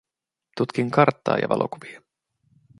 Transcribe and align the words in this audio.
Tutkin 0.57 0.91
karttaa 0.91 1.37
ja 1.37 1.49
valokuvia. 1.49 2.01